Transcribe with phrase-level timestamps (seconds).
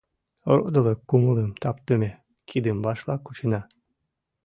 [0.55, 2.11] Родылык кумылым таптыме,
[2.49, 3.61] Кидым вашла кучена.